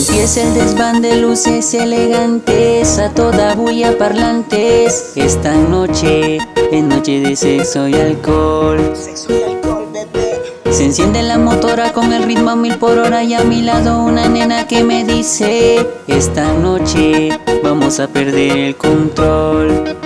Empieza 0.00 0.40
el 0.44 0.54
desván 0.54 1.02
de 1.02 1.16
luces 1.16 1.74
elegantes 1.74 2.98
a 2.98 3.10
toda 3.10 3.54
bulla 3.54 3.98
parlantes. 3.98 5.12
Esta 5.14 5.52
noche 5.52 6.38
es 6.72 6.82
noche 6.82 7.20
de 7.20 7.36
sexo 7.36 7.86
y 7.86 7.96
alcohol. 7.96 8.94
Sexo 8.94 9.30
y 9.30 9.42
alcohol, 9.42 9.86
bebé. 9.92 10.72
Se 10.72 10.86
enciende 10.86 11.22
la 11.22 11.36
motora 11.36 11.92
con 11.92 12.14
el 12.14 12.22
ritmo 12.22 12.48
a 12.48 12.56
mil 12.56 12.78
por 12.78 12.96
hora 12.96 13.22
y 13.24 13.34
a 13.34 13.44
mi 13.44 13.60
lado 13.60 14.02
una 14.02 14.26
nena 14.26 14.66
que 14.66 14.84
me 14.84 15.04
dice 15.04 15.86
Esta 16.06 16.50
noche 16.54 17.38
vamos 17.62 18.00
a 18.00 18.08
perder 18.08 18.56
el 18.56 18.76
control 18.76 19.98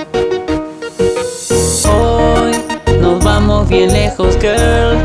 Hoy 1.89 2.53
nos 3.01 3.23
vamos 3.23 3.69
bien 3.69 3.93
lejos 3.93 4.37
girl 4.41 4.99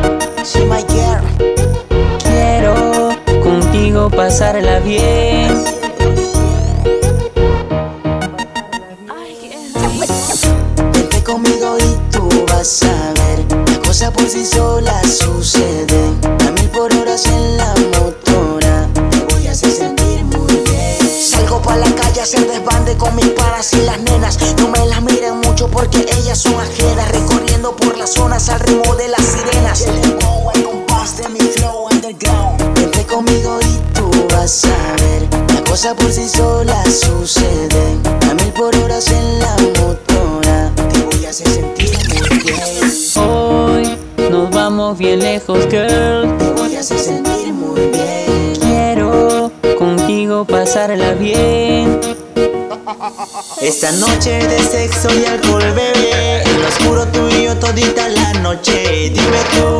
pasarla 4.39 4.79
bien 4.79 5.65
Vente 10.93 11.23
conmigo 11.25 11.77
y 11.77 12.11
tú 12.11 12.29
vas 12.47 12.83
a 12.83 13.13
ver. 13.19 13.67
Las 13.67 13.79
cosas 13.79 14.11
por 14.11 14.29
sí 14.29 14.45
solas 14.45 15.17
suceden. 15.17 16.17
A 16.47 16.51
mil 16.51 16.69
por 16.69 16.93
hora 16.95 17.15
en 17.15 17.57
la 17.57 17.75
motora. 17.99 18.87
Te 19.11 19.33
voy 19.33 19.47
a 19.47 19.51
hacer 19.51 19.71
sentir 19.71 20.23
muy 20.23 20.55
bien. 20.55 21.21
Salgo 21.21 21.61
pa' 21.61 21.75
la 21.75 21.93
calle 21.95 22.21
a 22.21 22.23
hacer 22.23 22.47
desbande 22.47 22.95
con 22.95 23.13
mis 23.17 23.27
panas 23.27 23.73
y 23.73 23.81
las 23.81 23.99
nenas. 23.99 24.39
No 24.57 24.69
me 24.69 24.85
las 24.85 25.01
miren 25.01 25.41
mucho 25.41 25.67
porque 25.67 26.05
ellas 26.17 26.37
son 26.37 26.53
ajenas. 26.53 27.11
Recorriendo 27.11 27.75
por 27.75 27.97
las 27.97 28.13
zonas 28.13 28.47
al 28.47 28.61
ritmo 28.61 28.95
de 28.95 29.09
las 29.09 29.21
sirenas. 29.21 29.85
Vas 34.49 34.65
a 34.65 34.95
ver. 35.03 35.27
Las 35.53 35.61
cosas 35.61 35.93
por 35.93 36.11
sí 36.11 36.27
solas 36.27 37.01
suceden. 37.01 38.01
A 38.29 38.33
mil 38.33 38.51
por 38.53 38.75
hora 38.77 38.97
en 38.97 39.39
la 39.39 39.55
motora. 39.79 40.71
Te 40.75 40.99
voy 41.03 41.25
a 41.25 41.29
hacer 41.29 41.47
sentir 41.47 41.91
muy 42.09 42.39
bien. 42.39 43.25
Hoy 43.27 43.97
nos 44.31 44.49
vamos 44.51 44.97
bien 44.97 45.19
lejos 45.19 45.67
girl 45.69 46.37
Te 46.37 46.51
voy 46.51 46.75
a 46.75 46.79
hacer 46.79 46.99
sentir 46.99 47.53
muy 47.53 47.81
bien. 47.91 48.53
Quiero 48.59 49.51
contigo 49.77 50.45
pasarla 50.45 51.13
bien 51.13 51.99
Esta 53.61 53.91
noche 53.93 54.47
de 54.47 54.59
sexo 54.59 55.09
y 55.19 55.25
alcohol, 55.25 55.63
bebé. 55.75 56.41
En 56.43 56.61
lo 56.61 56.67
oscuro 56.67 57.05
tú 57.07 57.27
y 57.29 57.43
yo 57.43 57.55
todita 57.57 58.09
la 58.09 58.33
noche. 58.33 59.11
Dime 59.13 59.41
tú 59.53 59.78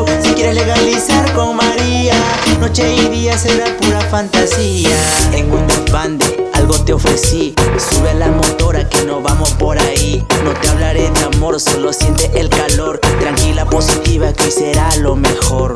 Noche 2.70 2.94
y 2.94 3.08
día 3.08 3.36
será 3.36 3.76
pura 3.78 4.00
fantasía. 4.00 4.96
En 5.32 5.50
un 5.50 5.66
desbande 5.66 6.48
algo 6.52 6.78
te 6.84 6.92
ofrecí. 6.92 7.52
Sube 7.76 8.10
a 8.10 8.14
la 8.14 8.28
motora 8.28 8.88
que 8.88 9.02
no 9.06 9.20
vamos 9.20 9.50
por 9.54 9.76
ahí. 9.76 10.24
No 10.44 10.52
te 10.52 10.68
hablaré 10.68 11.10
de 11.10 11.20
amor, 11.34 11.58
solo 11.58 11.92
siente 11.92 12.30
el 12.38 12.48
calor. 12.48 13.00
Tranquila, 13.18 13.64
positiva, 13.64 14.32
que 14.32 14.44
hoy 14.44 14.52
será 14.52 14.94
lo 14.98 15.16
mejor. 15.16 15.74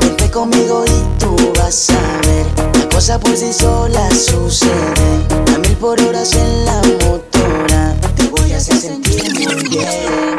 Vente 0.00 0.30
conmigo 0.32 0.84
y 0.84 1.20
tú 1.20 1.36
vas 1.56 1.90
a 1.90 2.26
ver 2.26 2.46
Las 2.74 2.86
cosas 2.86 3.18
por 3.18 3.36
sí 3.36 3.52
solas 3.52 4.24
suceden 4.24 5.26
A 5.54 5.58
mil 5.58 5.76
por 5.76 6.00
horas 6.00 6.34
en 6.34 6.64
la 6.64 6.82
motora 7.04 7.94
Te 8.16 8.26
voy 8.28 8.52
a 8.52 8.56
hacer 8.56 8.76
sentir 8.78 9.32
muy 9.32 9.68
bien 9.68 10.38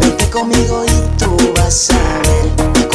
Vente 0.00 0.30
conmigo 0.30 0.84
y 0.86 1.18
tú 1.18 1.36
vas 1.54 1.90
a 1.90 2.18
ver 2.22 2.27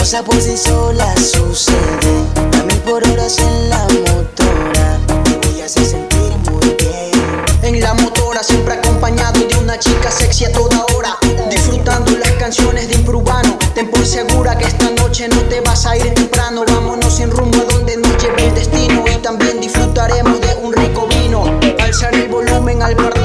Las 0.03 0.11
cosas 0.11 0.25
por 0.25 0.41
sí 0.41 0.57
solas 0.57 1.31
suceden 1.31 2.27
A 2.35 2.85
por 2.85 3.01
horas 3.07 3.39
en 3.39 3.69
la 3.69 3.87
motora. 3.87 4.99
Voy 5.45 5.61
a 5.61 5.65
hacer 5.65 5.85
sentir 5.85 6.19
muy 6.51 6.75
bien. 6.77 7.11
En 7.61 7.79
la 7.79 7.93
motora 7.93 8.43
siempre 8.43 8.73
acompañado 8.73 9.39
de 9.39 9.55
una 9.55 9.79
chica 9.79 10.11
sexy 10.11 10.43
a 10.43 10.51
toda 10.51 10.85
hora. 10.93 11.17
Disfrutando 11.49 12.11
las 12.17 12.31
canciones 12.31 12.89
de 12.89 12.95
Imprubano 12.95 13.57
Ten 13.73 13.89
por 13.89 14.05
segura 14.05 14.57
que 14.57 14.65
esta 14.65 14.91
noche 14.91 15.29
no 15.29 15.39
te 15.43 15.61
vas 15.61 15.85
a 15.85 15.95
ir 15.95 16.13
temprano. 16.13 16.65
Vámonos 16.67 17.21
en 17.21 17.31
rumbo 17.31 17.59
a 17.59 17.73
donde 17.73 17.95
nos 17.95 18.21
lleve 18.21 18.47
el 18.47 18.55
destino. 18.55 19.05
Y 19.07 19.21
también 19.21 19.61
disfrutaremos 19.61 20.41
de 20.41 20.53
un 20.63 20.73
rico 20.73 21.07
vino. 21.07 21.45
Alzar 21.79 22.13
el 22.13 22.27
volumen 22.27 22.83
al 22.83 22.97
parlante 22.97 23.22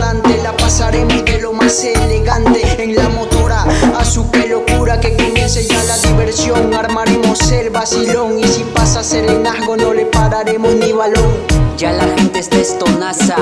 vacilón 7.89 8.39
Y 8.39 8.45
si 8.45 8.65
pasa 8.65 9.03
serenazgo 9.03 9.77
no 9.77 9.95
le 9.95 10.07
pararemos 10.07 10.75
ni 10.75 10.93
balón. 10.93 11.31
Ya 11.77 11.93
la 11.93 12.05
gente 12.17 12.41
está 12.41 12.59
estonaza 12.59 13.37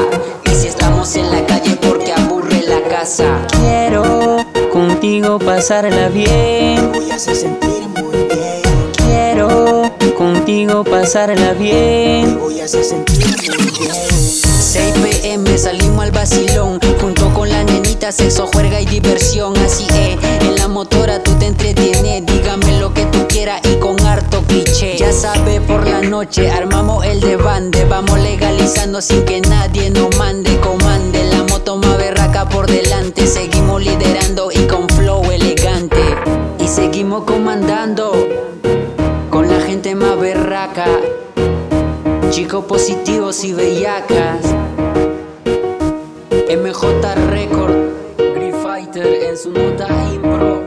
Y 0.45 0.55
si 0.55 0.69
estamos 0.69 1.17
en 1.17 1.31
la 1.31 1.45
calle 1.47 1.77
porque 1.77 2.13
aburre 2.13 2.63
la 2.63 2.81
casa. 2.83 3.25
Quiero 3.61 4.45
contigo 4.73 5.39
pasarla 5.39 6.09
bien. 6.09 6.93
Voy 6.93 7.11
a 7.11 7.17
hacer 7.17 7.37
sentir 7.37 7.89
muy 7.89 8.25
bien. 8.25 8.63
Quiero 8.97 9.91
contigo 10.17 10.85
pasarla 10.85 11.53
bien. 11.53 12.39
Voy 12.39 12.61
a 12.61 12.65
hacer 12.65 12.85
sentir 12.85 13.27
muy 13.27 13.71
bien. 13.79 13.93
6 13.93 14.95
pm 14.99 15.59
salimos 15.59 16.05
al 16.05 16.11
vacilón. 16.11 16.79
Junto 17.01 17.33
con 17.33 17.49
la 17.49 17.65
nenita, 17.65 18.13
sexo, 18.13 18.47
juerga 18.53 18.81
y 18.81 18.87
diversión. 18.87 19.57
Así 19.59 19.87
es, 19.91 20.19
en 20.43 20.57
la 20.57 20.69
motora 20.69 21.23
tú 21.23 21.33
te 21.39 21.47
entretienes. 21.47 22.27
Dígame 22.27 22.79
lo 22.79 22.93
que 22.93 23.07
tú 23.07 23.27
quieras 23.29 23.61
y 23.65 23.76
noche 26.17 26.51
armamos 26.51 27.05
el 27.05 27.21
debande. 27.21 27.85
Vamos 27.85 28.19
legalizando 28.19 29.03
sin 29.03 29.23
que 29.27 29.43
nadie 29.43 29.91
nos 29.91 30.17
mande, 30.17 30.59
comande. 30.61 31.23
La 31.25 31.43
moto 31.43 31.77
más 31.77 31.99
berraca 31.99 32.49
por 32.49 32.67
delante. 32.67 33.27
Seguimos 33.27 33.85
liderando 33.85 34.51
y 34.51 34.67
con 34.67 34.89
flow 34.89 35.31
elegante. 35.31 36.03
Y 36.59 36.69
seguimos 36.69 37.25
comandando 37.25 38.13
con 39.29 39.47
la 39.47 39.61
gente 39.61 39.95
más 39.95 40.19
berraca. 40.19 40.87
Chicos 42.31 42.65
positivos 42.65 43.45
y 43.45 43.53
bellacas. 43.53 44.41
MJ 46.49 47.15
Record, 47.29 47.77
Free 48.17 48.53
Fighter 48.63 49.07
en 49.29 49.37
su 49.37 49.53
nota 49.53 49.87
impro. 50.15 50.63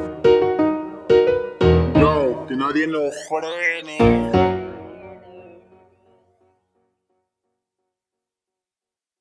No, 1.95 2.45
que 2.47 2.55
nadie 2.55 2.85
nos 2.85 3.15
frene. 3.27 4.48